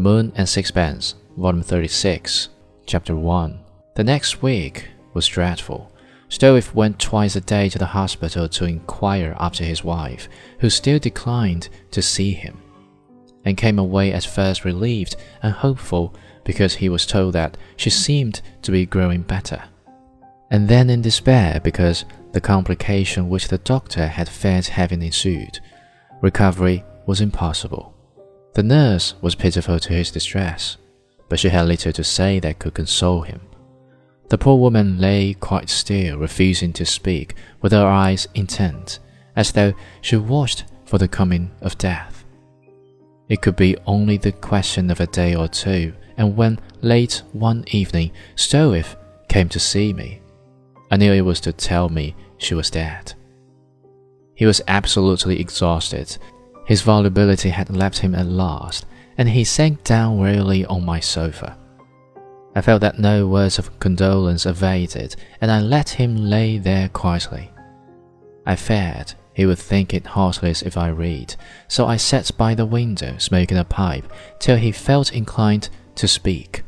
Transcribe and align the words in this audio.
Moon 0.00 0.32
and 0.34 0.48
Sixpence, 0.48 1.14
Volume 1.36 1.62
36, 1.62 2.48
Chapter 2.86 3.14
1. 3.14 3.60
The 3.94 4.04
next 4.04 4.42
week 4.42 4.88
was 5.12 5.26
dreadful. 5.26 5.92
Stroeve 6.28 6.74
went 6.74 6.98
twice 6.98 7.36
a 7.36 7.40
day 7.40 7.68
to 7.68 7.78
the 7.78 7.86
hospital 7.86 8.48
to 8.48 8.64
inquire 8.64 9.36
after 9.38 9.62
his 9.62 9.84
wife, 9.84 10.28
who 10.58 10.68
still 10.68 10.98
declined 10.98 11.68
to 11.92 12.02
see 12.02 12.32
him, 12.32 12.60
and 13.44 13.56
came 13.56 13.78
away 13.78 14.12
at 14.12 14.24
first 14.24 14.64
relieved 14.64 15.16
and 15.42 15.52
hopeful 15.52 16.14
because 16.42 16.74
he 16.74 16.88
was 16.88 17.06
told 17.06 17.34
that 17.34 17.56
she 17.76 17.90
seemed 17.90 18.40
to 18.62 18.72
be 18.72 18.86
growing 18.86 19.22
better, 19.22 19.62
and 20.50 20.68
then 20.68 20.90
in 20.90 21.02
despair 21.02 21.60
because 21.62 22.04
the 22.32 22.40
complication 22.40 23.28
which 23.28 23.46
the 23.46 23.58
doctor 23.58 24.08
had 24.08 24.28
feared 24.28 24.66
having 24.66 25.02
ensued. 25.02 25.60
Recovery 26.20 26.84
was 27.06 27.20
impossible. 27.20 27.93
The 28.54 28.62
nurse 28.62 29.14
was 29.20 29.34
pitiful 29.34 29.78
to 29.80 29.92
his 29.92 30.10
distress, 30.10 30.76
but 31.28 31.40
she 31.40 31.48
had 31.48 31.66
little 31.66 31.92
to 31.92 32.04
say 32.04 32.38
that 32.40 32.60
could 32.60 32.74
console 32.74 33.22
him. 33.22 33.40
The 34.28 34.38
poor 34.38 34.58
woman 34.58 34.98
lay 34.98 35.34
quite 35.34 35.68
still, 35.68 36.18
refusing 36.18 36.72
to 36.74 36.86
speak, 36.86 37.34
with 37.60 37.72
her 37.72 37.86
eyes 37.86 38.28
intent, 38.34 39.00
as 39.36 39.52
though 39.52 39.74
she 40.00 40.16
watched 40.16 40.64
for 40.84 40.98
the 40.98 41.08
coming 41.08 41.50
of 41.60 41.78
death. 41.78 42.24
It 43.28 43.42
could 43.42 43.56
be 43.56 43.76
only 43.86 44.16
the 44.18 44.32
question 44.32 44.90
of 44.90 45.00
a 45.00 45.06
day 45.06 45.34
or 45.34 45.48
two, 45.48 45.92
and 46.16 46.36
when, 46.36 46.60
late 46.80 47.22
one 47.32 47.64
evening, 47.72 48.12
Stroeve 48.36 48.96
came 49.28 49.48
to 49.48 49.58
see 49.58 49.92
me, 49.92 50.20
I 50.90 50.96
knew 50.96 51.12
it 51.12 51.22
was 51.22 51.40
to 51.40 51.52
tell 51.52 51.88
me 51.88 52.14
she 52.38 52.54
was 52.54 52.70
dead. 52.70 53.14
He 54.36 54.46
was 54.46 54.62
absolutely 54.68 55.40
exhausted. 55.40 56.16
His 56.66 56.82
volubility 56.82 57.50
had 57.50 57.70
left 57.70 57.98
him 57.98 58.14
at 58.14 58.26
last, 58.26 58.86
and 59.18 59.28
he 59.28 59.44
sank 59.44 59.84
down 59.84 60.18
wearily 60.18 60.64
on 60.64 60.84
my 60.84 60.98
sofa. 61.00 61.56
I 62.56 62.62
felt 62.62 62.80
that 62.80 62.98
no 62.98 63.26
words 63.26 63.58
of 63.58 63.78
condolence 63.80 64.46
availed, 64.46 65.16
and 65.40 65.50
I 65.50 65.60
let 65.60 65.90
him 65.90 66.16
lay 66.16 66.58
there 66.58 66.88
quietly. 66.88 67.50
I 68.46 68.56
feared 68.56 69.14
he 69.34 69.46
would 69.46 69.58
think 69.58 69.92
it 69.92 70.06
heartless 70.06 70.62
if 70.62 70.76
I 70.76 70.88
read, 70.88 71.34
so 71.68 71.86
I 71.86 71.96
sat 71.96 72.30
by 72.36 72.54
the 72.54 72.66
window 72.66 73.16
smoking 73.18 73.58
a 73.58 73.64
pipe 73.64 74.10
till 74.38 74.56
he 74.56 74.72
felt 74.72 75.12
inclined 75.12 75.68
to 75.96 76.08
speak. 76.08 76.63